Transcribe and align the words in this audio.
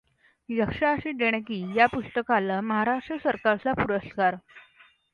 यक्षाची 0.49 1.11
देणगी 1.13 1.61
या 1.75 1.85
पुस्तकाला 1.87 2.59
महाराष्ट्र 2.63 3.17
सरकारचा 3.23 3.73
पुरस्कार 3.75 4.35